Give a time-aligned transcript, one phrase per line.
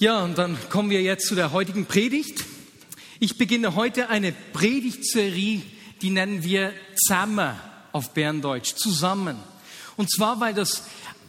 [0.00, 2.44] Ja, und dann kommen wir jetzt zu der heutigen Predigt.
[3.18, 5.62] Ich beginne heute eine Predigtserie,
[6.02, 7.56] die nennen wir Zusammen
[7.90, 9.36] auf Berndeutsch, zusammen.
[9.96, 10.84] Und zwar, weil das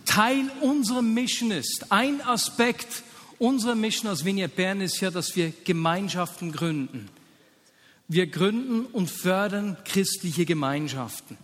[0.05, 1.87] Teil unserer Mission ist.
[1.89, 3.01] Ein Aspekt
[3.39, 7.09] unserer Mission als Vineyard Bern ist ja, dass wir Gemeinschaften gründen.
[8.07, 11.39] Wir gründen und fördern christliche Gemeinschaften.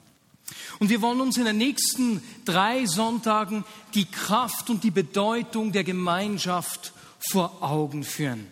[0.77, 3.63] Und wir wollen uns in den nächsten drei Sonntagen
[3.95, 6.93] die Kraft und die Bedeutung der Gemeinschaft
[7.29, 8.47] vor Augen führen.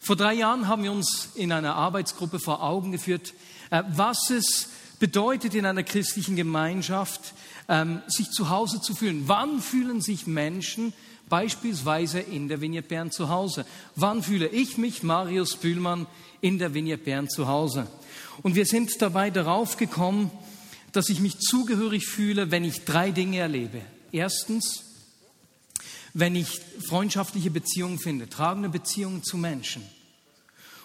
[0.00, 3.34] Vor drei Jahren haben wir uns in einer Arbeitsgruppe vor Augen geführt,
[3.70, 4.68] äh, was es
[4.98, 7.34] bedeutet in einer christlichen Gemeinschaft,
[7.68, 9.24] ähm, sich zu Hause zu fühlen.
[9.26, 10.92] Wann fühlen sich Menschen
[11.28, 13.64] beispielsweise in der Vignette Bern zu Hause?
[13.94, 16.06] Wann fühle ich mich, Marius Bühlmann,
[16.40, 17.86] in der Vignette Bern zu Hause?
[18.42, 20.30] Und wir sind dabei darauf gekommen,
[20.92, 23.80] dass ich mich zugehörig fühle, wenn ich drei Dinge erlebe.
[24.10, 24.84] Erstens,
[26.14, 29.82] wenn ich freundschaftliche Beziehungen finde, tragende Beziehungen zu Menschen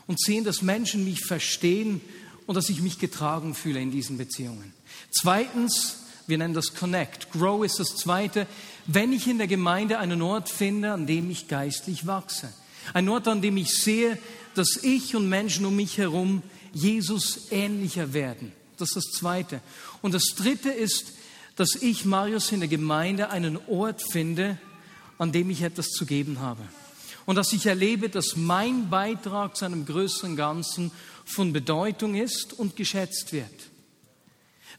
[0.08, 2.02] und sehen, dass Menschen mich verstehen
[2.46, 4.74] und dass ich mich getragen fühle in diesen Beziehungen.
[5.12, 7.32] Zweitens, wir nennen das Connect.
[7.32, 8.48] Grow ist das Zweite,
[8.86, 12.54] wenn ich in der Gemeinde einen Ort finde, an dem ich geistlich wachse.
[12.94, 14.18] Ein Ort, an dem ich sehe,
[14.56, 16.42] dass ich und Menschen um mich herum
[16.74, 18.54] Jesus ähnlicher werden.
[18.78, 19.62] Das ist das Zweite.
[20.02, 21.14] Und das Dritte ist,
[21.56, 24.58] dass ich, Marius, in der Gemeinde einen Ort finde,
[25.18, 26.62] an dem ich etwas zu geben habe.
[27.26, 30.92] Und dass ich erlebe, dass mein Beitrag zu einem größeren Ganzen
[31.26, 33.52] von Bedeutung ist und geschätzt wird.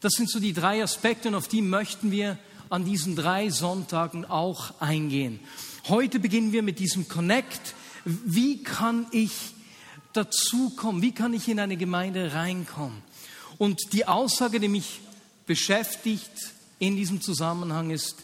[0.01, 2.37] Das sind so die drei Aspekte und auf die möchten wir
[2.69, 5.39] an diesen drei Sonntagen auch eingehen.
[5.87, 7.75] Heute beginnen wir mit diesem Connect.
[8.05, 9.31] Wie kann ich
[10.13, 11.01] dazukommen?
[11.01, 13.01] Wie kann ich in eine Gemeinde reinkommen?
[13.57, 15.01] Und die Aussage, die mich
[15.45, 16.31] beschäftigt
[16.79, 18.15] in diesem Zusammenhang ist,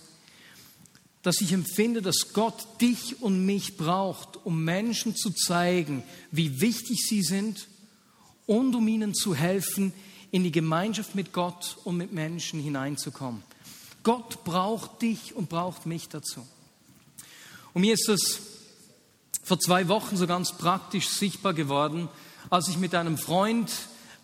[1.26, 7.04] dass ich empfinde, dass Gott dich und mich braucht, um Menschen zu zeigen, wie wichtig
[7.04, 7.68] sie sind
[8.46, 9.92] und um ihnen zu helfen,
[10.30, 13.42] in die Gemeinschaft mit Gott und mit Menschen hineinzukommen.
[14.04, 16.46] Gott braucht dich und braucht mich dazu.
[17.74, 18.42] Und mir ist es
[19.42, 22.08] vor zwei Wochen so ganz praktisch sichtbar geworden,
[22.52, 23.72] als ich mit einem Freund,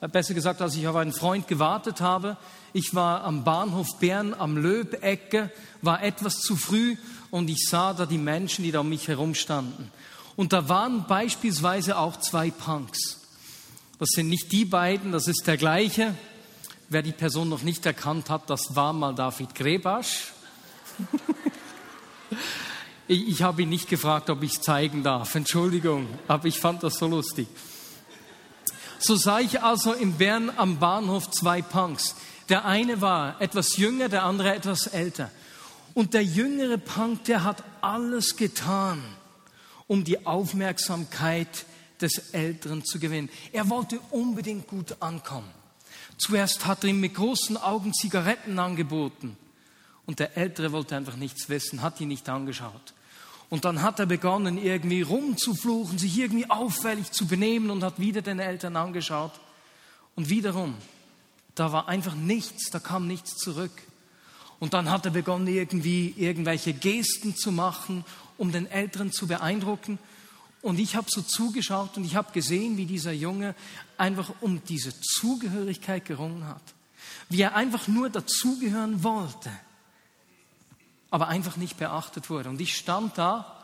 [0.07, 2.37] besser gesagt, als ich auf einen Freund gewartet habe,
[2.73, 5.51] ich war am Bahnhof Bern am Löbecke,
[5.81, 6.95] war etwas zu früh
[7.29, 9.91] und ich sah da die Menschen, die da um mich herum standen.
[10.35, 13.19] Und da waren beispielsweise auch zwei Punks.
[13.99, 16.15] Das sind nicht die beiden, das ist der gleiche.
[16.89, 20.33] Wer die Person noch nicht erkannt hat, das war mal David Grebasch.
[23.07, 25.35] ich, ich habe ihn nicht gefragt, ob ich es zeigen darf.
[25.35, 27.47] Entschuldigung, aber ich fand das so lustig.
[29.03, 32.15] So sah ich also in Bern am Bahnhof zwei Punks.
[32.49, 35.31] Der eine war etwas jünger, der andere etwas älter.
[35.95, 39.03] Und der jüngere Punk, der hat alles getan,
[39.87, 41.65] um die Aufmerksamkeit
[41.99, 43.29] des Älteren zu gewinnen.
[43.51, 45.49] Er wollte unbedingt gut ankommen.
[46.19, 49.35] Zuerst hat er ihm mit großen Augen Zigaretten angeboten.
[50.05, 52.93] Und der Ältere wollte einfach nichts wissen, hat ihn nicht angeschaut.
[53.51, 58.23] Und dann hat er begonnen, irgendwie rumzufluchen, sich irgendwie auffällig zu benehmen und hat wieder
[58.23, 59.39] den Eltern angeschaut.
[60.15, 60.73] Und wiederum
[61.55, 63.71] da war einfach nichts, da kam nichts zurück.
[64.59, 68.05] Und dann hat er begonnen, irgendwie irgendwelche Gesten zu machen,
[68.37, 69.99] um den Älteren zu beeindrucken.
[70.61, 73.55] Und ich habe so zugeschaut und ich habe gesehen, wie dieser Junge
[73.97, 76.61] einfach um diese Zugehörigkeit gerungen hat.
[77.29, 79.51] Wie er einfach nur dazugehören wollte,
[81.11, 82.49] aber einfach nicht beachtet wurde.
[82.49, 83.57] Und ich stand da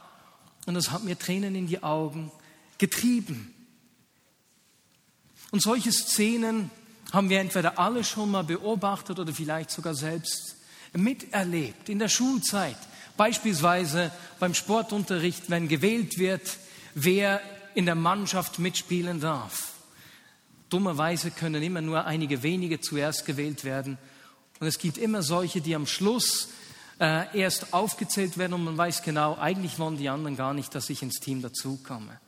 [0.67, 2.31] und das hat mir Tränen in die Augen
[2.77, 3.53] getrieben.
[5.49, 6.69] Und solche Szenen
[7.13, 10.57] haben wir entweder alle schon mal beobachtet oder vielleicht sogar selbst
[10.93, 12.77] miterlebt in der Schulzeit.
[13.15, 16.57] Beispielsweise beim Sportunterricht, wenn gewählt wird,
[16.93, 17.41] wer
[17.75, 19.71] in der Mannschaft mitspielen darf.
[20.69, 23.97] Dummerweise können immer nur einige wenige zuerst gewählt werden.
[24.59, 26.49] Und es gibt immer solche, die am Schluss
[26.99, 30.89] äh, erst aufgezählt werden und man weiß genau, eigentlich wollen die anderen gar nicht, dass
[30.89, 32.19] ich ins Team dazukomme.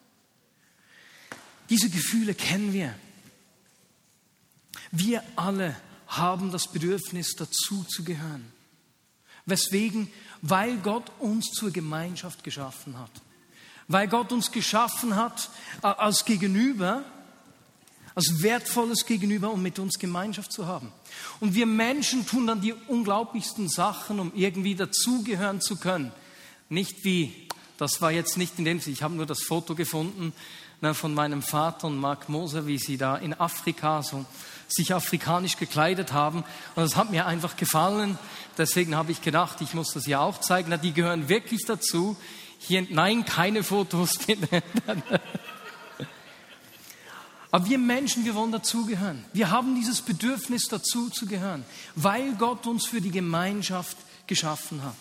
[1.69, 2.93] Diese Gefühle kennen wir.
[4.91, 5.75] Wir alle
[6.07, 8.51] haben das Bedürfnis, dazu zu gehören.
[9.45, 10.11] Weswegen?
[10.41, 13.11] Weil Gott uns zur Gemeinschaft geschaffen hat.
[13.87, 15.49] Weil Gott uns geschaffen hat
[15.81, 17.03] äh, als Gegenüber,
[18.15, 20.91] als wertvolles Gegenüber, um mit uns Gemeinschaft zu haben.
[21.39, 26.11] Und wir Menschen tun dann die unglaublichsten Sachen, um irgendwie dazugehören zu können.
[26.69, 27.47] Nicht wie,
[27.77, 30.33] das war jetzt nicht in dem Sinne, ich habe nur das Foto gefunden
[30.81, 34.25] ne, von meinem Vater und Mark Moser, wie sie da in Afrika so
[34.67, 36.43] sich afrikanisch gekleidet haben.
[36.75, 38.17] Und das hat mir einfach gefallen.
[38.57, 40.69] Deswegen habe ich gedacht, ich muss das ja auch zeigen.
[40.69, 42.15] Na, die gehören wirklich dazu.
[42.59, 44.19] hier, nein, keine Fotos.
[47.51, 49.25] Aber wir Menschen, wir wollen dazugehören.
[49.33, 51.65] Wir haben dieses Bedürfnis, dazu zu gehören,
[51.95, 53.97] weil Gott uns für die Gemeinschaft
[54.27, 54.95] geschaffen hat.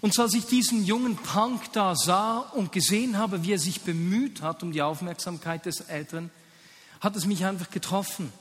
[0.00, 4.42] Und als ich diesen jungen Punk da sah und gesehen habe, wie er sich bemüht
[4.42, 6.30] hat um die Aufmerksamkeit des Älteren,
[7.00, 8.32] hat es mich einfach getroffen.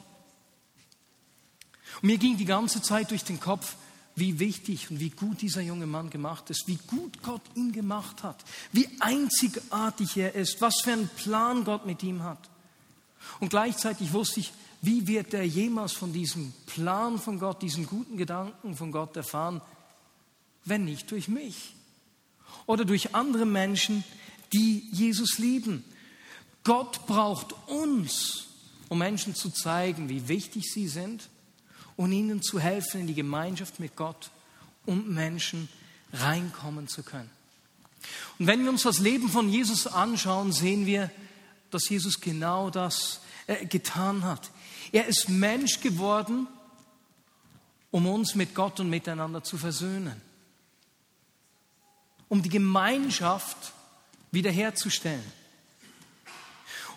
[2.02, 3.76] Und mir ging die ganze Zeit durch den Kopf,
[4.16, 8.24] wie wichtig und wie gut dieser junge Mann gemacht ist, wie gut Gott ihn gemacht
[8.24, 12.50] hat, wie einzigartig er ist, was für einen Plan Gott mit ihm hat.
[13.40, 18.18] Und gleichzeitig wusste ich, wie wird er jemals von diesem Plan von Gott, diesen guten
[18.18, 19.62] Gedanken von Gott erfahren,
[20.64, 21.76] wenn nicht durch mich
[22.66, 24.04] oder durch andere Menschen,
[24.54, 25.84] die Jesus lieben.
[26.64, 28.48] Gott braucht uns,
[28.90, 31.30] um Menschen zu zeigen, wie wichtig sie sind
[31.96, 34.32] und ihnen zu helfen, in die Gemeinschaft mit Gott
[34.86, 35.68] um Menschen
[36.14, 37.30] reinkommen zu können.
[38.38, 41.10] Und wenn wir uns das Leben von Jesus anschauen, sehen wir,
[41.76, 44.50] dass Jesus genau das äh, getan hat.
[44.92, 46.48] Er ist Mensch geworden,
[47.92, 50.20] um uns mit Gott und miteinander zu versöhnen,
[52.30, 53.74] um die Gemeinschaft
[54.32, 55.24] wiederherzustellen.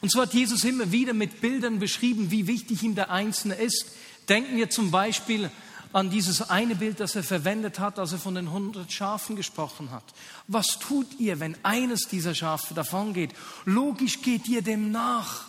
[0.01, 3.87] Und so hat Jesus immer wieder mit Bildern beschrieben, wie wichtig ihm der Einzelne ist.
[4.29, 5.51] Denken wir zum Beispiel
[5.93, 9.91] an dieses eine Bild, das er verwendet hat, als er von den hundert Schafen gesprochen
[9.91, 10.05] hat.
[10.47, 13.31] Was tut ihr, wenn eines dieser Schafe davongeht?
[13.65, 15.47] Logisch geht ihr dem nach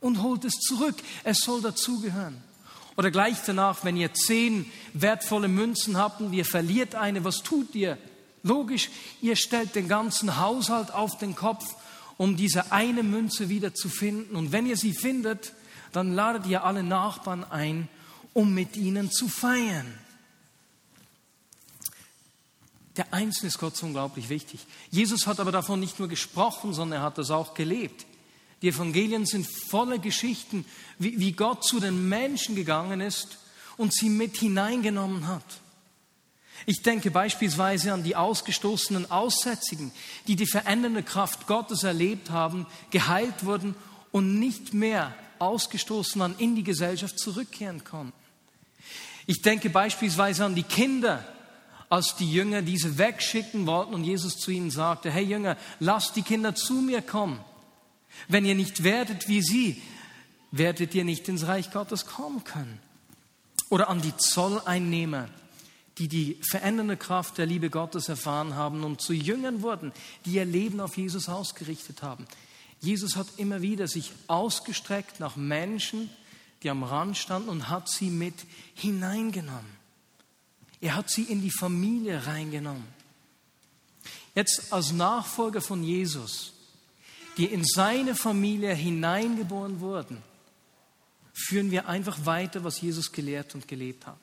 [0.00, 0.96] und holt es zurück.
[1.24, 2.42] Es soll dazugehören.
[2.96, 7.74] Oder gleich danach, wenn ihr zehn wertvolle Münzen habt und ihr verliert eine, was tut
[7.74, 7.98] ihr?
[8.42, 8.90] Logisch,
[9.20, 11.64] ihr stellt den ganzen Haushalt auf den Kopf,
[12.16, 14.36] um diese eine Münze wieder zu finden.
[14.36, 15.52] Und wenn ihr sie findet,
[15.92, 17.88] dann ladet ihr alle Nachbarn ein,
[18.34, 19.98] um mit ihnen zu feiern.
[22.96, 24.66] Der Einzelne ist Gott so unglaublich wichtig.
[24.90, 28.04] Jesus hat aber davon nicht nur gesprochen, sondern er hat das auch gelebt.
[28.60, 30.64] Die Evangelien sind voller Geschichten,
[30.98, 33.38] wie, wie Gott zu den Menschen gegangen ist
[33.76, 35.44] und sie mit hineingenommen hat.
[36.66, 39.90] Ich denke beispielsweise an die ausgestoßenen Aussätzigen,
[40.28, 43.74] die die verändernde Kraft Gottes erlebt haben, geheilt wurden
[44.12, 48.21] und nicht mehr ausgestoßen waren, in die Gesellschaft zurückkehren konnten.
[49.26, 51.24] Ich denke beispielsweise an die Kinder,
[51.88, 56.22] als die Jünger diese wegschicken wollten und Jesus zu ihnen sagte, hey Jünger, lasst die
[56.22, 57.38] Kinder zu mir kommen.
[58.28, 59.82] Wenn ihr nicht werdet wie sie,
[60.50, 62.78] werdet ihr nicht ins Reich Gottes kommen können.
[63.68, 65.28] Oder an die Zolleinnehmer,
[65.98, 69.92] die die verändernde Kraft der Liebe Gottes erfahren haben und zu Jüngern wurden,
[70.24, 72.26] die ihr Leben auf Jesus ausgerichtet haben.
[72.80, 76.10] Jesus hat immer wieder sich ausgestreckt nach Menschen,
[76.62, 78.34] die am Rand standen und hat sie mit
[78.74, 79.82] hineingenommen.
[80.80, 82.86] Er hat sie in die Familie reingenommen.
[84.34, 86.52] Jetzt als Nachfolger von Jesus,
[87.36, 90.18] die in seine Familie hineingeboren wurden,
[91.32, 94.18] führen wir einfach weiter, was Jesus gelehrt und gelebt hat.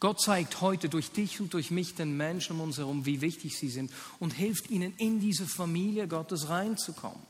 [0.00, 3.56] Gott zeigt heute durch dich und durch mich den Menschen um uns herum, wie wichtig
[3.56, 7.22] sie sind und hilft ihnen, in diese Familie Gottes reinzukommen.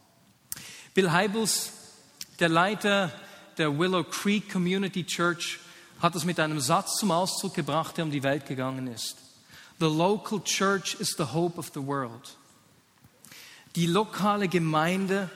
[0.94, 1.72] Bill Heibels,
[2.42, 3.12] der Leiter
[3.56, 5.60] der Willow Creek Community Church,
[6.00, 9.16] hat es mit einem Satz zum Ausdruck gebracht, der um die Welt gegangen ist.
[9.78, 12.36] The local church is the hope of the world.
[13.76, 15.30] Die lokale Gemeinde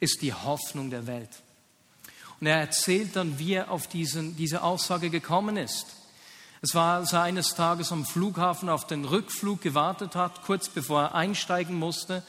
[0.00, 1.30] ist die Hoffnung der Welt.
[2.40, 5.86] Und er erzählt dann, wie er auf diesen, diese Aussage gekommen ist.
[6.62, 11.02] Es war, als er eines Tages am Flughafen auf den Rückflug gewartet hat, kurz bevor
[11.02, 12.24] er einsteigen musste,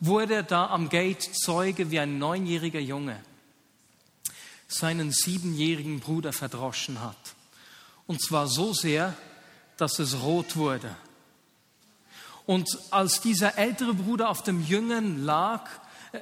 [0.00, 3.20] wurde er da am Gate Zeuge, wie ein neunjähriger Junge
[4.74, 7.16] seinen siebenjährigen Bruder verdroschen hat.
[8.06, 9.14] Und zwar so sehr,
[9.76, 10.94] dass es rot wurde.
[12.46, 15.68] Und als dieser ältere Bruder auf dem Jüngern lag,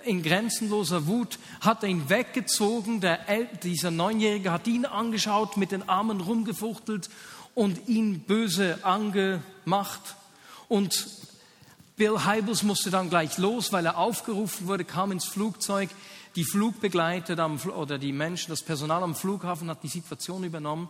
[0.04, 3.00] in grenzenloser Wut, hat er ihn weggezogen.
[3.00, 3.18] Der,
[3.62, 7.10] dieser Neunjährige hat ihn angeschaut, mit den Armen rumgefuchtelt
[7.54, 10.16] und ihn böse angemacht.
[10.68, 11.08] Und
[11.96, 15.90] Bill Heibels musste dann gleich los, weil er aufgerufen wurde, kam ins Flugzeug.
[16.34, 17.36] Die Flugbegleiter
[17.76, 20.88] oder die Menschen, das Personal am Flughafen hat die Situation übernommen.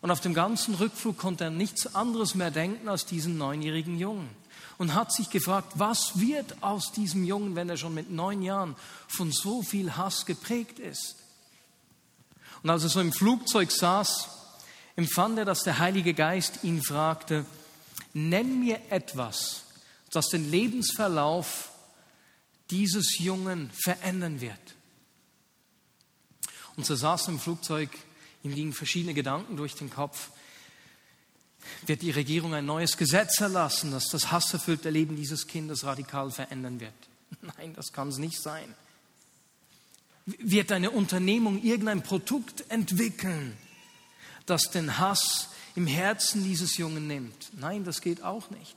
[0.00, 4.30] Und auf dem ganzen Rückflug konnte er nichts anderes mehr denken als diesen neunjährigen Jungen.
[4.78, 8.76] Und hat sich gefragt, was wird aus diesem Jungen, wenn er schon mit neun Jahren
[9.08, 11.16] von so viel Hass geprägt ist.
[12.62, 14.28] Und als er so im Flugzeug saß,
[14.96, 17.44] empfand er, dass der Heilige Geist ihn fragte,
[18.14, 19.64] nenn mir etwas,
[20.12, 21.69] das den Lebensverlauf
[22.70, 24.58] dieses Jungen verändern wird.
[26.76, 27.90] Und so saß er im Flugzeug,
[28.42, 30.30] ihm gingen verschiedene Gedanken durch den Kopf.
[31.86, 36.80] wird die Regierung ein neues Gesetz erlassen, das das hasserfüllte Leben dieses Kindes radikal verändern
[36.80, 36.94] wird.
[37.58, 38.74] Nein, das kann es nicht sein.
[40.24, 43.56] Wird eine Unternehmung irgendein Produkt entwickeln,
[44.46, 47.50] das den Hass im Herzen dieses Jungen nimmt?
[47.58, 48.76] Nein, das geht auch nicht.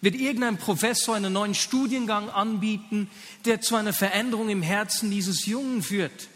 [0.00, 3.10] Wird irgendein Professor einen neuen Studiengang anbieten,
[3.44, 6.28] der zu einer Veränderung im Herzen dieses Jungen führt?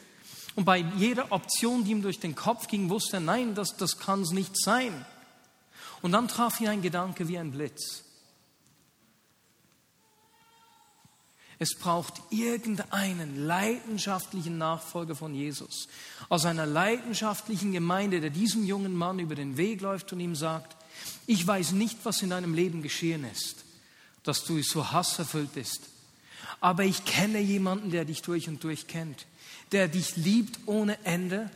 [0.54, 3.99] Und bei jeder Option, die ihm durch den Kopf ging, wusste er, nein, das, das
[3.99, 5.07] kann es nicht sein.
[6.02, 8.04] Und dann traf ihn ein Gedanke wie ein Blitz.
[11.62, 15.87] Es braucht irgendeinen leidenschaftlichen Nachfolger von Jesus
[16.28, 20.76] aus einer leidenschaftlichen Gemeinde, der diesem jungen Mann über den Weg läuft und ihm sagt,
[21.26, 23.64] ich weiß nicht, was in deinem Leben geschehen ist,
[24.23, 25.83] dass du so hasserfüllt bist,
[26.61, 29.26] aber ich kenne jemanden, der dich durch und durch kennt
[29.73, 31.50] der dich liebt ohne Ende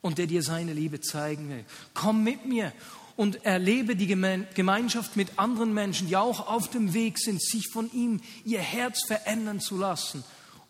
[0.00, 1.64] und der dir seine Liebe zeigen will.
[1.94, 2.72] Komm mit mir
[3.16, 7.92] und erlebe die Gemeinschaft mit anderen Menschen, die auch auf dem Weg sind, sich von
[7.92, 10.24] ihm ihr Herz verändern zu lassen.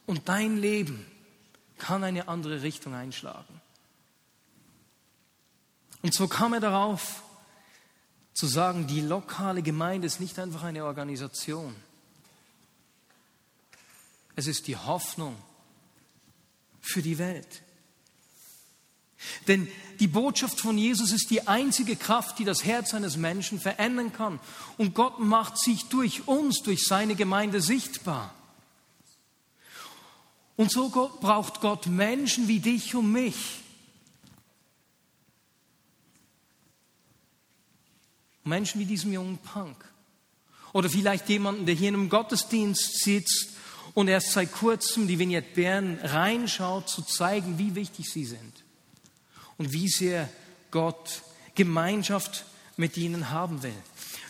[0.06, 1.06] Und dein Leben
[1.78, 3.60] kann eine andere Richtung einschlagen.
[6.02, 7.22] Und so kam er darauf,
[8.40, 11.76] zu sagen, die lokale Gemeinde ist nicht einfach eine Organisation.
[14.34, 15.36] Es ist die Hoffnung
[16.80, 17.60] für die Welt.
[19.46, 19.68] Denn
[19.98, 24.40] die Botschaft von Jesus ist die einzige Kraft, die das Herz eines Menschen verändern kann.
[24.78, 28.32] Und Gott macht sich durch uns, durch seine Gemeinde sichtbar.
[30.56, 33.60] Und so braucht Gott Menschen wie dich und mich.
[38.44, 39.76] Menschen wie diesem jungen Punk.
[40.72, 43.50] Oder vielleicht jemanden, der hier in einem Gottesdienst sitzt
[43.94, 48.64] und erst seit kurzem die Vignette Bern reinschaut, zu zeigen, wie wichtig sie sind
[49.58, 50.28] und wie sehr
[50.70, 51.22] Gott
[51.54, 52.44] Gemeinschaft
[52.76, 53.74] mit ihnen haben will.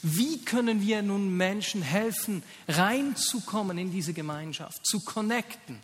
[0.02, 5.78] Wie können wir nun Menschen helfen, reinzukommen in diese Gemeinschaft, zu connecten?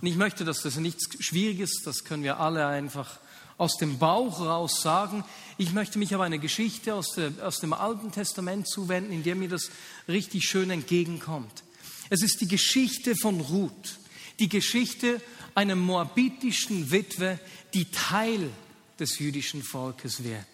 [0.00, 3.20] Und ich möchte, dass das nichts Schwieriges, das können wir alle einfach
[3.58, 5.24] aus dem Bauch raus sagen.
[5.58, 9.34] Ich möchte mich aber eine Geschichte aus, der, aus dem Alten Testament zuwenden, in der
[9.34, 9.70] mir das
[10.08, 11.62] richtig schön entgegenkommt.
[12.10, 13.98] Es ist die Geschichte von Ruth,
[14.38, 15.20] die Geschichte
[15.54, 17.38] einer moabitischen Witwe,
[17.74, 18.50] die Teil
[18.98, 20.46] des jüdischen Volkes wird.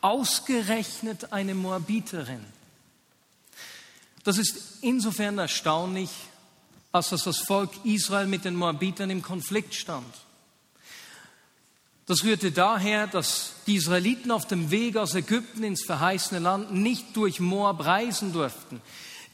[0.00, 2.44] Ausgerechnet eine Moabiterin.
[4.24, 6.10] Das ist insofern erstaunlich,
[6.92, 10.14] als dass das Volk Israel mit den Moabitern im Konflikt stand.
[12.06, 17.16] Das rührte daher, dass die Israeliten auf dem Weg aus Ägypten ins verheißene Land nicht
[17.16, 18.82] durch Moab reisen durften.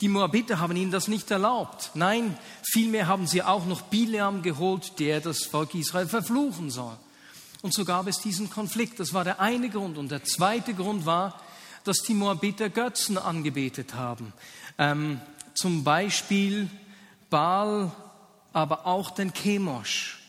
[0.01, 1.91] Die Moabiter haben ihnen das nicht erlaubt.
[1.95, 6.97] Nein, vielmehr haben sie auch noch Bileam geholt, der das Volk Israel verfluchen soll.
[7.61, 9.01] Und so gab es diesen Konflikt.
[9.01, 9.99] Das war der eine Grund.
[9.99, 11.39] Und der zweite Grund war,
[11.85, 14.33] dass die Moabiter Götzen angebetet haben.
[14.79, 15.21] Ähm,
[15.55, 16.71] zum Beispiel
[17.29, 17.91] Baal,
[18.53, 20.20] aber auch den Chemosh.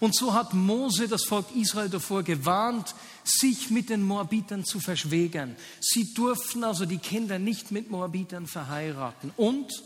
[0.00, 5.56] Und so hat Mose das Volk Israel davor gewarnt, sich mit den Moabitern zu verschwägern.
[5.80, 9.32] Sie durften also die Kinder nicht mit Moabitern verheiraten.
[9.36, 9.82] Und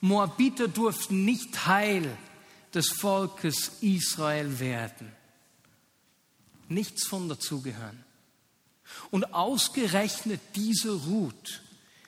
[0.00, 2.16] Moabiter durften nicht Teil
[2.74, 5.12] des Volkes Israel werden.
[6.68, 8.04] Nichts von dazugehören.
[9.10, 11.62] Und ausgerechnet diese Ruth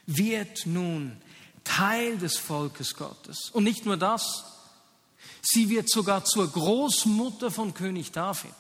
[0.07, 1.17] wird nun
[1.65, 3.51] Teil des Volkes Gottes.
[3.53, 4.45] Und nicht nur das,
[5.43, 8.55] sie wird sogar zur Großmutter von König David.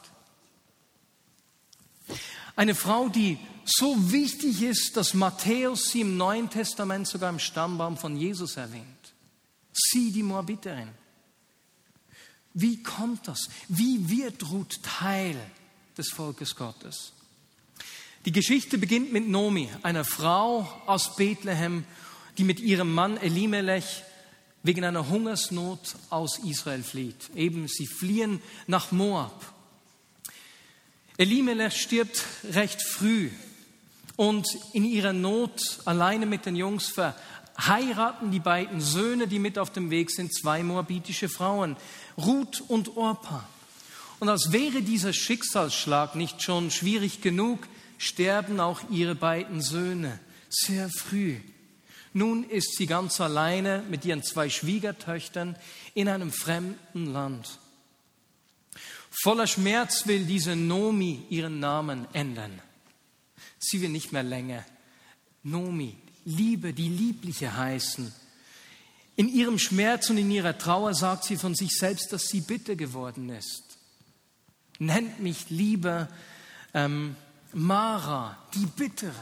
[2.56, 7.96] Eine Frau, die so wichtig ist, dass Matthäus sie im Neuen Testament sogar im Stammbaum
[7.96, 9.14] von Jesus erwähnt.
[9.72, 10.88] Sie, die Moabiterin.
[12.52, 13.48] Wie kommt das?
[13.68, 15.36] Wie wird Ruth Teil
[15.96, 17.12] des Volkes Gottes?
[18.26, 21.84] Die Geschichte beginnt mit Nomi, einer Frau aus Bethlehem,
[22.36, 24.02] die mit ihrem Mann Elimelech
[24.62, 27.30] wegen einer Hungersnot aus Israel flieht.
[27.34, 29.54] Eben, sie fliehen nach Moab.
[31.16, 33.30] Elimelech stirbt recht früh
[34.16, 39.70] und in ihrer Not alleine mit den Jungs verheiraten die beiden Söhne, die mit auf
[39.70, 41.76] dem Weg sind, zwei moabitische Frauen,
[42.16, 43.46] Ruth und Orpa.
[44.18, 50.90] Und als wäre dieser Schicksalsschlag nicht schon schwierig genug, sterben auch ihre beiden Söhne sehr
[50.90, 51.36] früh.
[52.12, 55.56] Nun ist sie ganz alleine mit ihren zwei Schwiegertöchtern
[55.94, 57.58] in einem fremden Land.
[59.10, 62.60] Voller Schmerz will diese Nomi ihren Namen ändern.
[63.58, 64.64] Sie will nicht mehr länger
[65.42, 68.12] Nomi, Liebe, die Liebliche heißen.
[69.16, 72.76] In ihrem Schmerz und in ihrer Trauer sagt sie von sich selbst, dass sie bitter
[72.76, 73.78] geworden ist.
[74.78, 76.08] Nennt mich lieber
[76.72, 77.16] ähm,
[77.52, 79.12] Mara, die Bittere.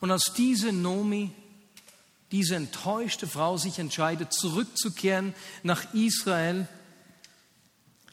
[0.00, 1.30] Und als diese Nomi,
[2.30, 6.68] diese enttäuschte Frau sich entscheidet, zurückzukehren nach Israel,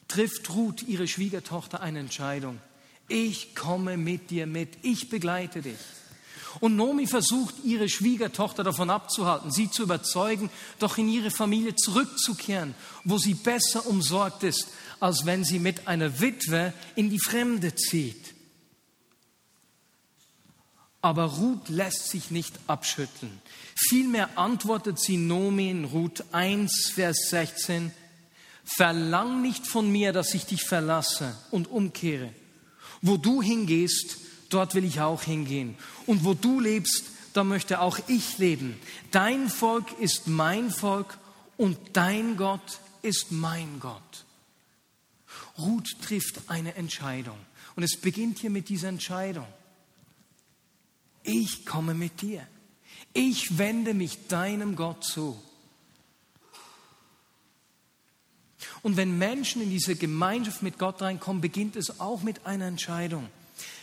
[0.08, 2.60] trifft Ruth, ihre Schwiegertochter, eine Entscheidung.
[3.08, 5.78] Ich komme mit dir mit, ich begleite dich.
[6.60, 12.74] Und Nomi versucht, ihre Schwiegertochter davon abzuhalten, sie zu überzeugen, doch in ihre Familie zurückzukehren,
[13.04, 18.35] wo sie besser umsorgt ist, als wenn sie mit einer Witwe in die Fremde zieht.
[21.06, 23.40] Aber Ruth lässt sich nicht abschütteln.
[23.76, 27.92] Vielmehr antwortet sie Nomi Ruth 1, Vers 16,
[28.64, 32.30] Verlang nicht von mir, dass ich dich verlasse und umkehre.
[33.02, 35.76] Wo du hingehst, dort will ich auch hingehen.
[36.06, 38.76] Und wo du lebst, da möchte auch ich leben.
[39.12, 41.18] Dein Volk ist mein Volk
[41.56, 44.24] und dein Gott ist mein Gott.
[45.56, 47.38] Ruth trifft eine Entscheidung.
[47.76, 49.46] Und es beginnt hier mit dieser Entscheidung.
[51.26, 52.46] Ich komme mit dir.
[53.12, 55.36] Ich wende mich deinem Gott zu.
[58.82, 63.28] Und wenn Menschen in diese Gemeinschaft mit Gott reinkommen, beginnt es auch mit einer Entscheidung.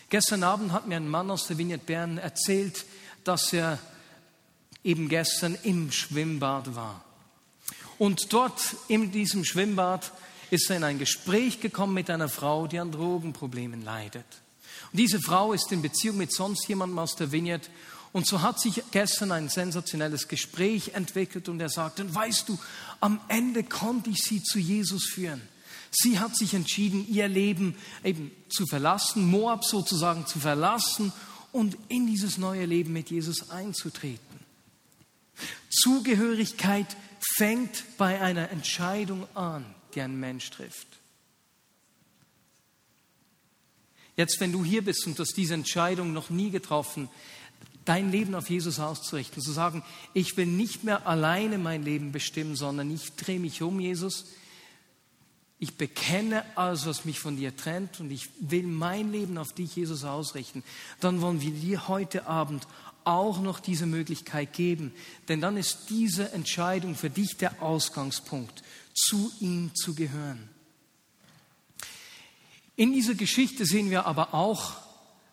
[0.09, 2.85] Gestern Abend hat mir ein Mann aus der Vignette Bern erzählt,
[3.23, 3.79] dass er
[4.83, 7.03] eben gestern im Schwimmbad war.
[7.97, 10.11] Und dort in diesem Schwimmbad
[10.49, 14.25] ist er in ein Gespräch gekommen mit einer Frau, die an Drogenproblemen leidet.
[14.93, 17.69] Und diese Frau ist in Beziehung mit sonst jemandem aus der Vignette.
[18.11, 22.59] Und so hat sich gestern ein sensationelles Gespräch entwickelt und er sagte, weißt du,
[22.99, 25.41] am Ende konnte ich sie zu Jesus führen.
[25.89, 31.11] Sie hat sich entschieden, ihr Leben eben zu verlassen, Moab sozusagen zu verlassen
[31.51, 34.39] und in dieses neue Leben mit Jesus einzutreten.
[35.71, 36.95] Zugehörigkeit
[37.35, 40.87] fängt bei einer Entscheidung an, die ein Mensch trifft.
[44.15, 47.09] Jetzt, wenn du hier bist und hast diese Entscheidung noch nie getroffen,
[47.85, 49.83] dein Leben auf Jesus auszurichten, zu sagen,
[50.13, 54.25] ich will nicht mehr alleine mein Leben bestimmen, sondern ich drehe mich um, Jesus,
[55.59, 59.75] ich bekenne alles, was mich von dir trennt und ich will mein Leben auf dich,
[59.75, 60.63] Jesus, ausrichten,
[60.99, 62.67] dann wollen wir dir heute Abend
[63.05, 64.93] auch noch diese Möglichkeit geben.
[65.27, 70.49] Denn dann ist diese Entscheidung für dich der Ausgangspunkt, zu ihm zu gehören.
[72.75, 74.73] In dieser Geschichte sehen wir aber auch,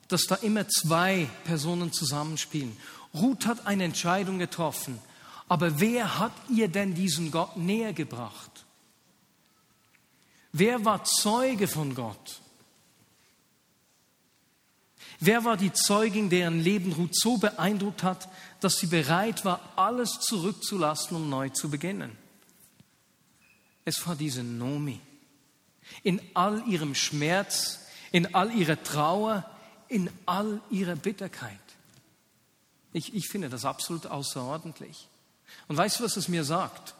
[0.09, 2.77] dass da immer zwei Personen zusammenspielen.
[3.15, 4.99] Ruth hat eine Entscheidung getroffen,
[5.49, 8.65] aber wer hat ihr denn diesen Gott näher gebracht?
[10.53, 12.41] Wer war Zeuge von Gott?
[15.21, 18.29] Wer war die Zeugin, deren Leben Ruth so beeindruckt hat,
[18.61, 22.17] dass sie bereit war, alles zurückzulassen, um neu zu beginnen?
[23.85, 25.01] Es war diese Nomi.
[26.03, 27.81] In all ihrem Schmerz,
[28.13, 29.49] in all ihrer Trauer,
[29.89, 31.59] in all ihrer Bitterkeit.
[32.93, 35.09] Ich, ich finde das absolut außerordentlich.
[35.69, 36.95] Und weißt du, was es mir sagt?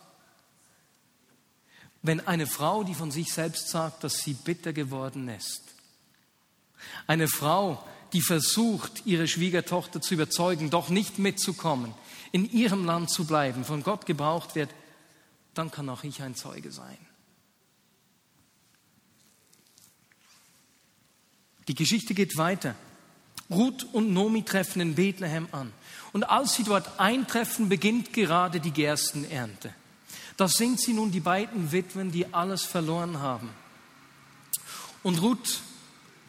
[2.03, 5.63] Wenn eine Frau, die von sich selbst sagt, dass sie bitter geworden ist,
[7.07, 11.95] eine Frau, die versucht, ihre Schwiegertochter zu überzeugen, doch nicht mitzukommen,
[12.33, 14.71] in ihrem Land zu bleiben, von Gott gebraucht wird,
[15.55, 16.99] dann kann auch ich ein Zeuge sein.
[21.71, 22.75] Die Geschichte geht weiter.
[23.49, 25.73] Ruth und Nomi treffen in Bethlehem an.
[26.13, 29.73] Und als sie dort eintreffen, beginnt gerade die Gerstenernte.
[30.37, 33.51] Das sind sie nun die beiden Witwen, die alles verloren haben.
[35.05, 35.61] Und Ruth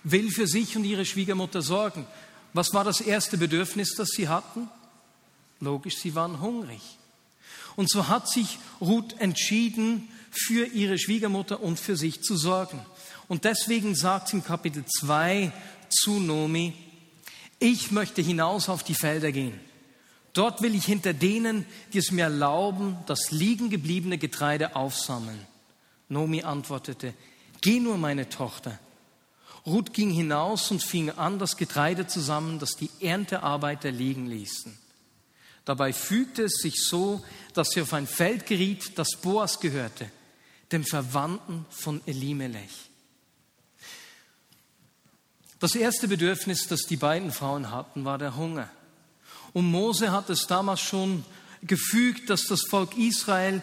[0.04, 2.06] will für sich und ihre Schwiegermutter sorgen.
[2.54, 4.69] Was war das erste Bedürfnis, das sie hatten?
[5.60, 6.84] Logisch, sie waren hungrig.
[7.75, 12.80] Und so hat sich Ruth entschieden, für ihre Schwiegermutter und für sich zu sorgen.
[13.32, 15.54] Und deswegen sagt sie im Kapitel 2
[15.88, 16.74] zu Nomi,
[17.60, 19.58] ich möchte hinaus auf die Felder gehen.
[20.34, 25.39] Dort will ich hinter denen, die es mir erlauben, das liegen gebliebene Getreide aufsammeln.
[26.10, 27.13] Nomi antwortete,
[27.62, 28.78] geh nur, meine Tochter.
[29.65, 34.78] Ruth ging hinaus und fing an, das Getreide zusammen, das die Erntearbeiter liegen ließen.
[35.63, 40.12] Dabei fügte es sich so, dass sie auf ein Feld geriet, das Boas gehörte,
[40.74, 42.90] dem Verwandten von Elimelech.
[45.62, 48.67] Das erste Bedürfnis, das die beiden Frauen hatten, war der Hunger.
[49.54, 51.24] Und Mose hat es damals schon
[51.62, 53.62] gefügt, dass das Volk Israel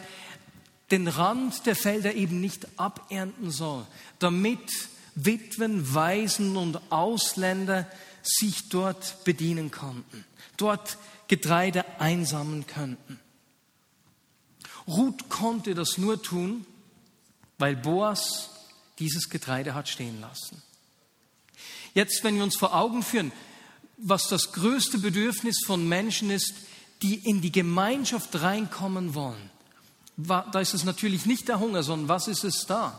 [0.92, 3.84] den Rand der Felder eben nicht abernten soll,
[4.20, 4.60] damit
[5.16, 7.90] Witwen, Waisen und Ausländer
[8.22, 10.24] sich dort bedienen konnten,
[10.56, 13.18] dort Getreide einsammeln könnten.
[14.86, 16.64] Ruth konnte das nur tun,
[17.58, 18.50] weil Boas
[19.00, 20.62] dieses Getreide hat stehen lassen.
[21.94, 23.32] Jetzt, wenn wir uns vor Augen führen,
[23.96, 26.54] was das größte Bedürfnis von Menschen ist,
[27.02, 29.50] die in die Gemeinschaft reinkommen wollen,
[30.16, 32.98] da ist es natürlich nicht der Hunger, sondern was ist es da?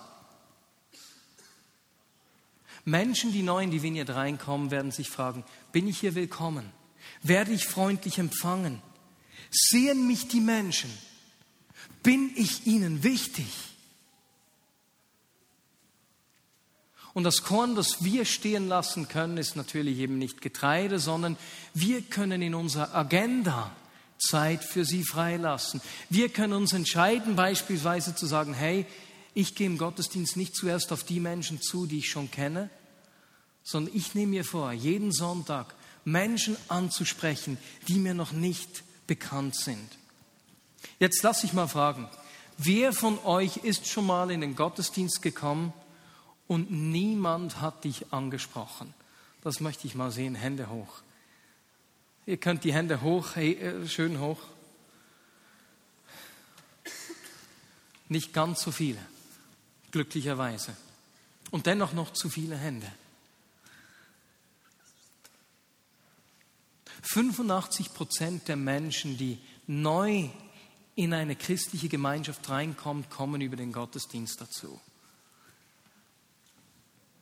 [2.85, 6.71] Menschen, die neu in die Vignette reinkommen, werden sich fragen, bin ich hier willkommen?
[7.21, 8.81] Werde ich freundlich empfangen?
[9.51, 10.89] Sehen mich die Menschen?
[12.03, 13.47] Bin ich ihnen wichtig?
[17.19, 21.35] Und das Korn, das wir stehen lassen können, ist natürlich eben nicht Getreide, sondern
[21.73, 23.75] wir können in unserer Agenda
[24.17, 25.81] Zeit für sie freilassen.
[26.09, 28.85] Wir können uns entscheiden, beispielsweise zu sagen, hey,
[29.33, 32.69] ich gehe im Gottesdienst nicht zuerst auf die Menschen zu, die ich schon kenne,
[33.63, 37.57] sondern ich nehme mir vor, jeden Sonntag Menschen anzusprechen,
[37.89, 39.89] die mir noch nicht bekannt sind.
[40.99, 42.07] Jetzt lasse ich mal fragen,
[42.57, 45.73] wer von euch ist schon mal in den Gottesdienst gekommen
[46.49, 48.93] und niemand hat dich angesprochen?
[49.41, 51.01] Das möchte ich mal sehen, Hände hoch.
[52.25, 54.39] Ihr könnt die Hände hoch, hey, äh, schön hoch.
[58.09, 58.99] Nicht ganz so viele,
[59.91, 60.75] glücklicherweise.
[61.51, 62.91] Und dennoch noch zu viele Hände.
[67.03, 70.29] 85 Prozent der Menschen, die neu
[70.95, 74.81] in eine christliche Gemeinschaft reinkommen, kommen über den Gottesdienst dazu.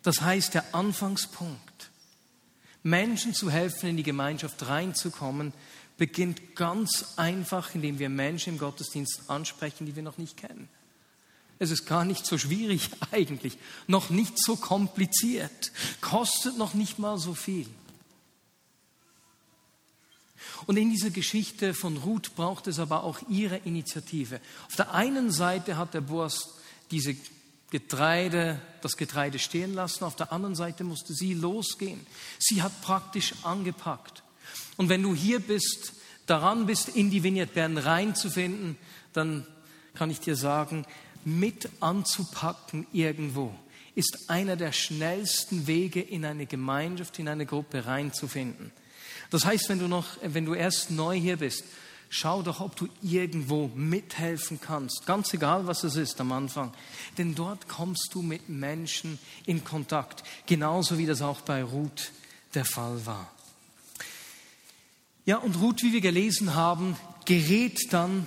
[0.07, 1.89] Das heißt, der Anfangspunkt,
[2.81, 5.51] Menschen zu helfen, in die Gemeinschaft reinzukommen,
[5.97, 10.69] beginnt ganz einfach, indem wir Menschen im Gottesdienst ansprechen, die wir noch nicht kennen.
[11.59, 17.17] Es ist gar nicht so schwierig eigentlich, noch nicht so kompliziert, kostet noch nicht mal
[17.17, 17.67] so viel.
[20.67, 24.39] Und in dieser Geschichte von Ruth braucht es aber auch ihre Initiative.
[24.67, 26.53] Auf der einen Seite hat der Boas
[26.91, 27.13] diese
[27.69, 32.05] Getreide, das Getreide stehen lassen, auf der anderen Seite musste sie losgehen.
[32.39, 34.23] Sie hat praktisch angepackt.
[34.77, 35.93] Und wenn du hier bist,
[36.27, 38.77] daran bist, in die Vignette Bern reinzufinden,
[39.13, 39.45] dann
[39.95, 40.85] kann ich dir sagen,
[41.25, 43.53] mit anzupacken irgendwo
[43.95, 48.71] ist einer der schnellsten Wege, in eine Gemeinschaft, in eine Gruppe reinzufinden.
[49.31, 51.63] Das heißt, wenn du noch, wenn du erst neu hier bist,
[52.09, 55.05] schau doch, ob du irgendwo mithelfen kannst.
[55.05, 56.73] Ganz egal, was es ist am Anfang.
[57.17, 60.23] Denn dort kommst du mit Menschen in Kontakt.
[60.45, 62.11] Genauso wie das auch bei Ruth
[62.53, 63.31] der Fall war.
[65.25, 68.25] Ja, und Ruth, wie wir gelesen haben, gerät dann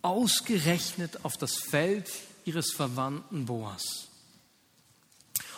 [0.00, 2.10] ausgerechnet auf das Feld
[2.44, 4.08] ihres Verwandten Boas.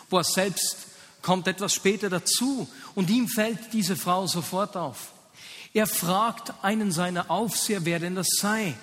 [0.09, 0.87] Boas selbst
[1.21, 5.14] kommt etwas später dazu und ihm fällt diese Frau sofort auf.
[5.75, 8.77] Er fragt einen seiner Aufseher, wer denn das sei.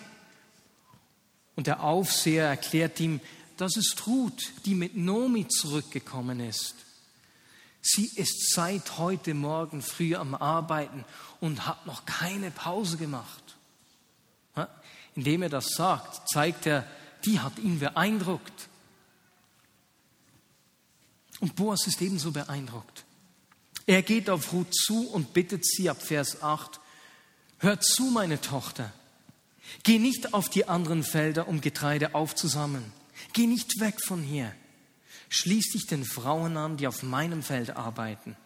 [1.56, 3.18] Und der Aufseher erklärt ihm,
[3.56, 6.74] das ist Ruth, die mit Nomi zurückgekommen ist.
[7.80, 11.06] Sie ist seit heute Morgen früh am Arbeiten
[11.40, 13.42] und hat noch keine Pause gemacht.
[15.14, 16.86] Indem er das sagt, zeigt er,
[17.24, 18.68] die hat ihn beeindruckt.
[21.40, 23.04] Und Boas ist ebenso beeindruckt.
[23.86, 26.80] Er geht auf Ruth zu und bittet sie ab Vers 8,
[27.62, 28.92] Hör zu, meine Tochter,
[29.84, 32.92] geh nicht auf die anderen Felder, um Getreide aufzusammeln.
[33.34, 34.52] Geh nicht weg von hier.
[35.28, 38.36] Schließ dich den Frauen an, die auf meinem Feld arbeiten.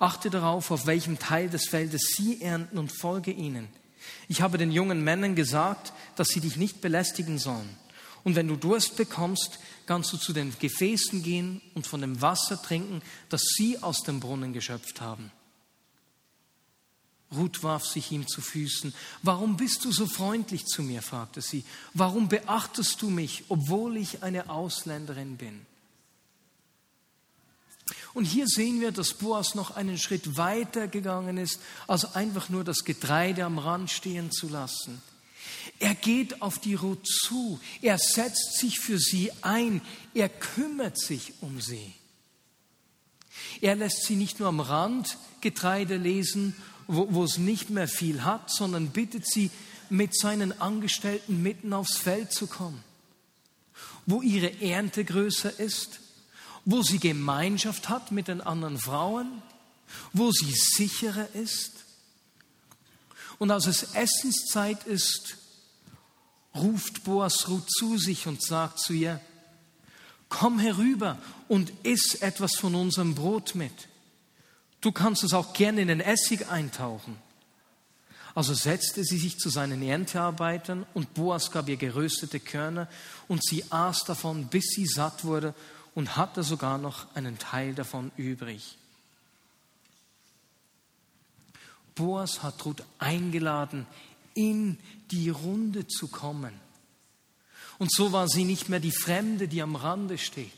[0.00, 3.68] Achte darauf, auf welchem Teil des Feldes sie ernten und folge ihnen.
[4.26, 7.76] Ich habe den jungen Männern gesagt, dass sie dich nicht belästigen sollen.
[8.24, 12.60] Und wenn du Durst bekommst, kannst du zu den Gefäßen gehen und von dem Wasser
[12.60, 15.30] trinken, das sie aus dem Brunnen geschöpft haben.
[17.32, 18.94] Ruth warf sich ihm zu Füßen.
[19.22, 21.02] Warum bist du so freundlich zu mir?
[21.02, 21.64] fragte sie.
[21.92, 25.66] Warum beachtest du mich, obwohl ich eine Ausländerin bin?
[28.14, 32.64] Und hier sehen wir, dass Boas noch einen Schritt weiter gegangen ist, als einfach nur
[32.64, 35.02] das Getreide am Rand stehen zu lassen.
[35.80, 39.82] Er geht auf die Ruth zu, er setzt sich für sie ein,
[40.14, 41.94] er kümmert sich um sie.
[43.60, 46.54] Er lässt sie nicht nur am Rand Getreide lesen,
[46.86, 49.50] wo, es nicht mehr viel hat, sondern bittet sie,
[49.90, 52.82] mit seinen Angestellten mitten aufs Feld zu kommen,
[54.06, 56.00] wo ihre Ernte größer ist,
[56.64, 59.42] wo sie Gemeinschaft hat mit den anderen Frauen,
[60.12, 61.72] wo sie sicherer ist.
[63.38, 65.36] Und als es Essenszeit ist,
[66.54, 69.20] ruft Boas Ruth zu sich und sagt zu ihr,
[70.28, 71.18] komm herüber
[71.48, 73.88] und iss etwas von unserem Brot mit.
[74.84, 77.16] Du kannst es auch gerne in den Essig eintauchen.
[78.34, 82.86] Also setzte sie sich zu seinen Erntearbeitern und Boas gab ihr geröstete Körner
[83.26, 85.54] und sie aß davon, bis sie satt wurde
[85.94, 88.76] und hatte sogar noch einen Teil davon übrig.
[91.94, 93.86] Boas hat Ruth eingeladen,
[94.34, 94.78] in
[95.10, 96.52] die Runde zu kommen.
[97.78, 100.52] Und so war sie nicht mehr die Fremde, die am Rande steht.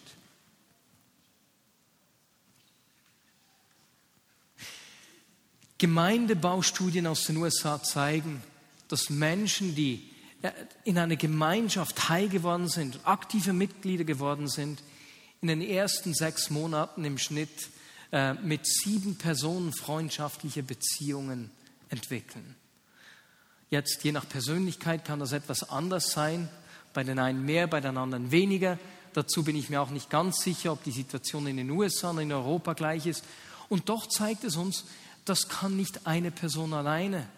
[5.78, 8.42] Gemeindebaustudien aus den USA zeigen,
[8.88, 10.08] dass Menschen, die
[10.42, 10.50] äh,
[10.84, 14.82] in einer Gemeinschaft heil geworden sind, aktive Mitglieder geworden sind,
[15.42, 17.70] in den ersten sechs Monaten im Schnitt
[18.12, 21.50] äh, mit sieben Personen freundschaftliche Beziehungen
[21.88, 22.56] entwickeln.
[23.68, 26.48] Jetzt, je nach Persönlichkeit, kann das etwas anders sein.
[26.94, 28.78] Bei den einen mehr, bei den anderen weniger.
[29.12, 32.20] Dazu bin ich mir auch nicht ganz sicher, ob die Situation in den USA und
[32.20, 33.24] in Europa gleich ist.
[33.68, 34.84] Und doch zeigt es uns,
[35.28, 37.28] das kann nicht eine Person alleine,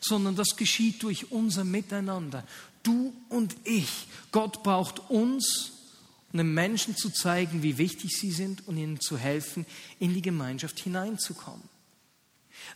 [0.00, 2.44] sondern das geschieht durch unser Miteinander.
[2.82, 4.06] Du und ich.
[4.30, 5.72] Gott braucht uns,
[6.32, 9.66] um den Menschen zu zeigen, wie wichtig sie sind und ihnen zu helfen,
[9.98, 11.62] in die Gemeinschaft hineinzukommen.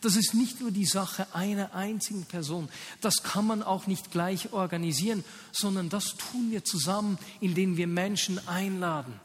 [0.01, 2.69] Das ist nicht nur die Sache einer einzigen Person.
[3.01, 8.47] Das kann man auch nicht gleich organisieren, sondern das tun wir zusammen, indem wir Menschen
[8.49, 9.21] einladen.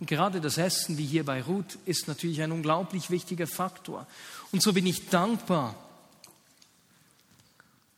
[0.00, 4.06] Und gerade das Essen, wie hier bei Ruth, ist natürlich ein unglaublich wichtiger Faktor.
[4.50, 5.76] Und so bin ich dankbar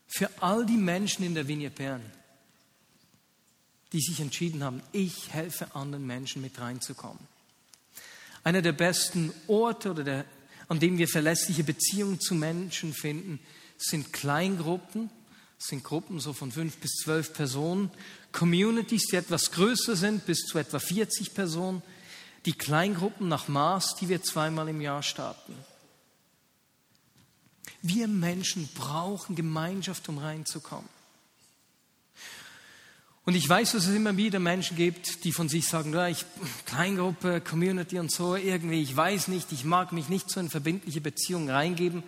[0.08, 2.02] für all die Menschen in der Vinie Bern,
[3.92, 7.20] die sich entschieden haben, ich helfe anderen Menschen mit reinzukommen.
[8.42, 10.24] Einer der besten Orte, oder der,
[10.68, 13.38] an dem wir verlässliche Beziehungen zu Menschen finden,
[13.78, 15.08] sind Kleingruppen,
[15.56, 17.90] sind Gruppen so von fünf bis zwölf Personen,
[18.32, 21.82] Communities, die etwas größer sind, bis zu etwa 40 Personen,
[22.46, 25.54] die Kleingruppen nach Maß, die wir zweimal im Jahr starten.
[27.82, 30.88] Wir Menschen brauchen Gemeinschaft, um reinzukommen.
[33.24, 36.24] Und ich weiß, dass es immer wieder Menschen gibt, die von sich sagen, ja, ich,
[36.66, 41.00] Kleingruppe, Community und so, irgendwie, ich weiß nicht, ich mag mich nicht so in verbindliche
[41.00, 42.02] Beziehungen reingeben.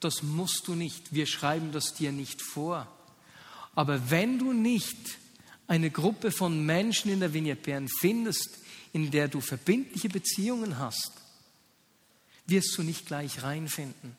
[0.00, 1.14] Das musst du nicht.
[1.14, 2.86] Wir schreiben das dir nicht vor.
[3.74, 4.96] Aber wenn du nicht
[5.66, 8.58] eine Gruppe von Menschen in der Vignette Bern findest,
[8.92, 11.12] in der du verbindliche Beziehungen hast,
[12.46, 14.16] wirst du nicht gleich reinfinden.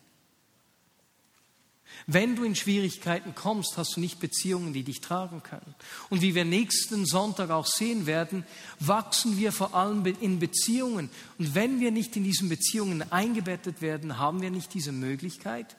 [2.07, 5.75] Wenn du in Schwierigkeiten kommst, hast du nicht Beziehungen, die dich tragen können.
[6.09, 8.43] Und wie wir nächsten Sonntag auch sehen werden,
[8.79, 11.09] wachsen wir vor allem in Beziehungen.
[11.37, 15.75] Und wenn wir nicht in diesen Beziehungen eingebettet werden, haben wir nicht diese Möglichkeit,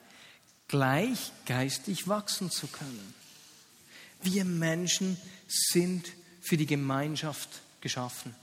[0.67, 3.13] gleich geistig wachsen zu können.
[4.21, 6.07] Wir Menschen sind
[6.41, 7.49] für die Gemeinschaft
[7.81, 8.35] geschaffen.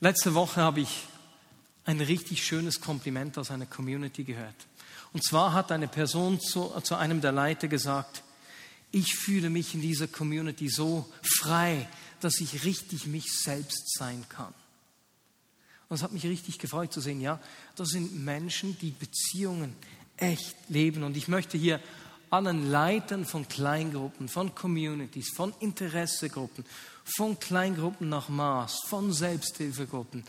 [0.00, 1.06] Letzte Woche habe ich
[1.84, 4.54] ein richtig schönes Kompliment aus einer Community gehört.
[5.12, 8.22] Und zwar hat eine Person zu, zu einem der Leiter gesagt,
[8.90, 11.88] ich fühle mich in dieser Community so frei,
[12.20, 14.52] dass ich richtig mich selbst sein kann.
[15.88, 17.40] Und es hat mich richtig gefreut zu sehen, ja,
[17.76, 19.74] das sind Menschen, die Beziehungen
[20.16, 21.02] echt leben.
[21.02, 21.80] Und ich möchte hier
[22.32, 26.64] allen Leitern von Kleingruppen, von Communities, von Interessegruppen,
[27.04, 30.24] von Kleingruppen nach Maß, von Selbsthilfegruppen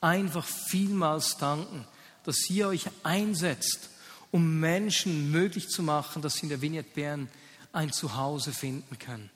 [0.00, 1.84] einfach vielmals danken,
[2.24, 3.90] dass ihr euch einsetzt,
[4.30, 7.28] um Menschen möglich zu machen, dass sie in der Vignette Bern
[7.72, 9.30] ein Zuhause finden können.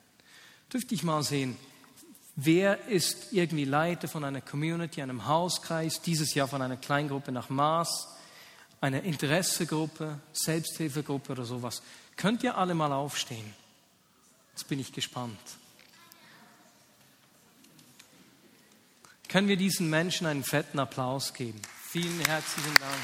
[0.72, 1.56] Dürfte ich mal sehen,
[2.36, 7.48] wer ist irgendwie Leiter von einer Community, einem Hauskreis, dieses Jahr von einer Kleingruppe nach
[7.48, 8.08] Maß,
[8.80, 11.82] einer Interessegruppe, Selbsthilfegruppe oder sowas.
[12.16, 13.54] Könnt ihr alle mal aufstehen?
[14.52, 15.38] Jetzt bin ich gespannt.
[19.28, 21.60] Können wir diesen Menschen einen fetten Applaus geben?
[21.88, 23.00] Vielen herzlichen Dank.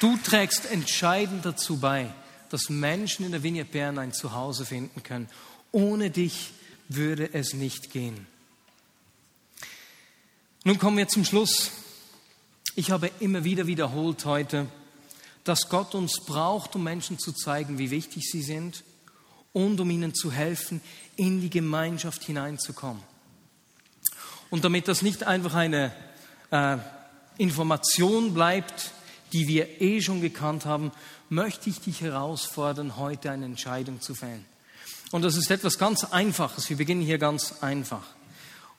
[0.00, 2.14] Du trägst entscheidend dazu bei,
[2.50, 5.28] dass Menschen in der Vignette Bern ein Zuhause finden können.
[5.72, 6.52] Ohne dich
[6.88, 8.28] würde es nicht gehen.
[10.68, 11.70] Nun kommen wir zum Schluss.
[12.74, 14.66] Ich habe immer wieder wiederholt heute,
[15.42, 18.84] dass Gott uns braucht, um Menschen zu zeigen, wie wichtig sie sind
[19.54, 20.82] und um ihnen zu helfen,
[21.16, 23.02] in die Gemeinschaft hineinzukommen.
[24.50, 25.90] Und damit das nicht einfach eine
[26.50, 26.76] äh,
[27.38, 28.92] Information bleibt,
[29.32, 30.92] die wir eh schon gekannt haben,
[31.30, 34.44] möchte ich dich herausfordern, heute eine Entscheidung zu fällen.
[35.12, 36.68] Und das ist etwas ganz Einfaches.
[36.68, 38.04] Wir beginnen hier ganz einfach.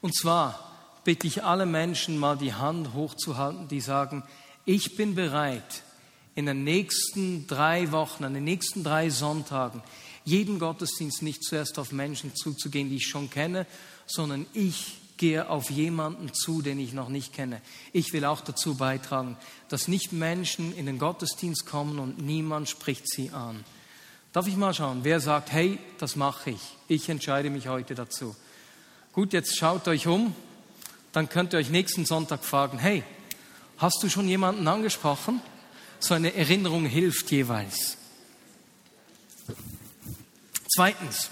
[0.02, 0.69] Und zwar
[1.10, 4.22] bitte ich alle Menschen mal die Hand hochzuhalten, die sagen,
[4.66, 5.82] ich bin bereit,
[6.36, 9.82] in den nächsten drei Wochen, an den nächsten drei Sonntagen,
[10.24, 13.66] jeden Gottesdienst nicht zuerst auf Menschen zuzugehen, die ich schon kenne,
[14.06, 17.60] sondern ich gehe auf jemanden zu, den ich noch nicht kenne.
[17.92, 19.36] Ich will auch dazu beitragen,
[19.68, 23.66] dass nicht Menschen in den Gottesdienst kommen und niemand spricht sie an.
[24.32, 26.62] Darf ich mal schauen, wer sagt, hey, das mache ich.
[26.88, 28.36] Ich entscheide mich heute dazu.
[29.12, 30.36] Gut, jetzt schaut euch um,
[31.12, 33.04] dann könnt ihr euch nächsten Sonntag fragen, hey,
[33.78, 35.42] hast du schon jemanden angesprochen?
[36.00, 37.98] So eine Erinnerung hilft jeweils.
[40.74, 41.30] Zweitens,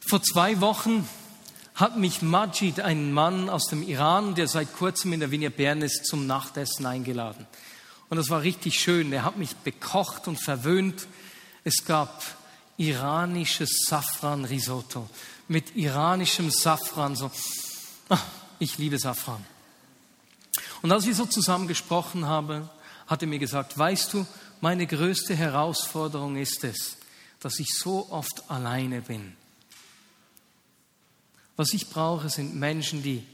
[0.00, 1.08] vor zwei Wochen
[1.74, 5.80] hat mich Majid, ein Mann aus dem Iran, der seit kurzem in der Vinia Bern
[5.80, 7.46] ist, zum Nachtessen eingeladen.
[8.10, 9.12] Und das war richtig schön.
[9.12, 11.06] Er hat mich bekocht und verwöhnt.
[11.64, 12.22] Es gab
[12.76, 15.08] iranisches Safran-Risotto
[15.50, 17.16] mit iranischem Safran.
[17.16, 17.28] So,
[18.08, 18.24] ach,
[18.60, 19.44] ich liebe Safran.
[20.80, 22.70] Und als wir so zusammen gesprochen haben,
[23.08, 24.26] hat er mir gesagt, weißt du,
[24.60, 26.96] meine größte Herausforderung ist es,
[27.40, 29.32] dass ich so oft alleine bin.
[31.56, 33.26] Was ich brauche, sind Menschen, die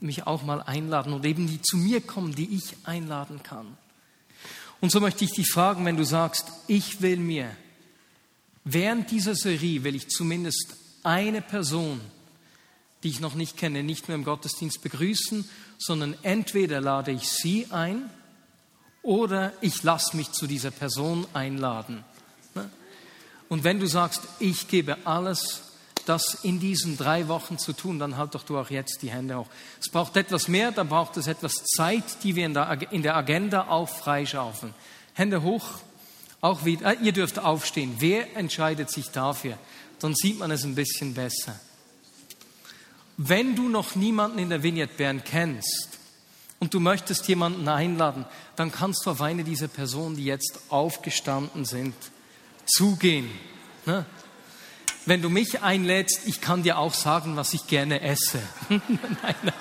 [0.00, 3.76] mich auch mal einladen oder eben die zu mir kommen, die ich einladen kann.
[4.80, 7.54] Und so möchte ich dich fragen, wenn du sagst, ich will mir,
[8.66, 12.00] während dieser Serie will ich zumindest eine Person,
[13.02, 15.48] die ich noch nicht kenne, nicht nur im Gottesdienst begrüßen,
[15.78, 18.10] sondern entweder lade ich sie ein
[19.02, 22.04] oder ich lasse mich zu dieser Person einladen.
[22.54, 22.68] Ne?
[23.48, 25.62] Und wenn du sagst, ich gebe alles,
[26.06, 29.38] das in diesen drei Wochen zu tun, dann halt doch du auch jetzt die Hände
[29.38, 29.48] hoch.
[29.80, 33.16] Es braucht etwas mehr, dann braucht es etwas Zeit, die wir in der, in der
[33.16, 34.74] Agenda auch freischaufeln.
[35.14, 35.64] Hände hoch,
[36.40, 37.96] auch wieder, äh, ihr dürft aufstehen.
[37.98, 39.58] Wer entscheidet sich dafür?
[40.00, 41.58] Dann sieht man es ein bisschen besser.
[43.16, 45.96] Wenn du noch niemanden in der Vignette Bern kennst,
[46.58, 48.24] und du möchtest jemanden einladen,
[48.56, 51.94] dann kannst du auf eine dieser Personen, die jetzt aufgestanden sind,
[52.64, 53.30] zugehen.
[53.84, 54.06] Ne?
[55.04, 58.40] Wenn du mich einlädst, ich kann dir auch sagen, was ich gerne esse.
[58.68, 58.80] nein,
[59.42, 59.54] nein,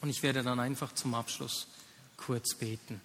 [0.00, 1.66] Und ich werde dann einfach zum Abschluss
[2.16, 3.00] kurz beten.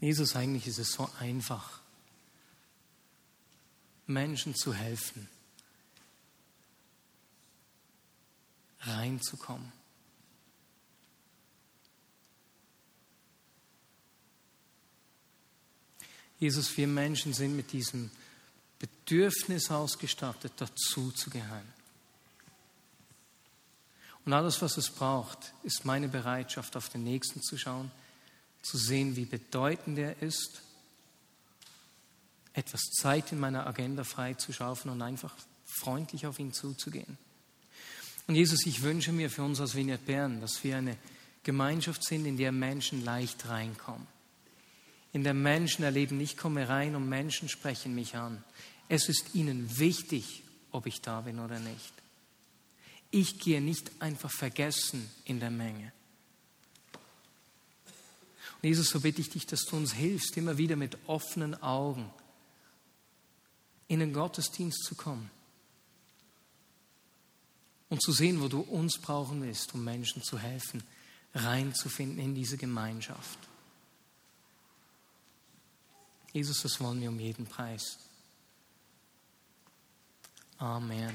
[0.00, 1.80] Jesus, eigentlich ist es so einfach,
[4.06, 5.28] Menschen zu helfen,
[8.80, 9.72] reinzukommen.
[16.38, 18.10] Jesus, wir Menschen sind mit diesem
[18.78, 21.72] Bedürfnis ausgestattet, dazu zu gehören.
[24.24, 27.90] Und alles, was es braucht, ist meine Bereitschaft, auf den Nächsten zu schauen,
[28.62, 30.62] zu sehen, wie bedeutend er ist,
[32.54, 35.34] etwas Zeit in meiner Agenda freizuschaufeln und einfach
[35.66, 37.18] freundlich auf ihn zuzugehen.
[38.26, 40.96] Und Jesus, ich wünsche mir für uns als Vineyard Bern, dass wir eine
[41.42, 44.06] Gemeinschaft sind, in der Menschen leicht reinkommen
[45.14, 48.42] in der Menschen erleben, ich komme rein und Menschen sprechen mich an.
[48.88, 50.42] Es ist ihnen wichtig,
[50.72, 51.92] ob ich da bin oder nicht.
[53.12, 55.92] ich gehe nicht einfach vergessen in der Menge.
[58.60, 62.10] Und Jesus, so bitte ich dich, dass du uns hilfst, immer wieder mit offenen Augen
[63.88, 65.30] in den Gottesdienst zu kommen
[67.88, 70.82] und zu sehen, wo du uns brauchen willst, um Menschen zu helfen,
[71.34, 73.38] reinzufinden in diese Gemeinschaft.
[76.32, 77.98] Jesus, das wollen wir um jeden Preis.
[80.58, 81.14] Amen.